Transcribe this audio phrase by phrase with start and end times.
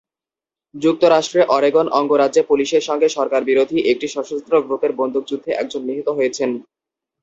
[0.75, 6.49] যুক্তরাষ্ট্রে অরেগন অঙ্গরাজ্যে পুলিশের সঙ্গে সরকারবিরোধী একটি সশস্ত্র গ্রুপের বন্দুকযুদ্ধে একজন নিহত হয়েছেন।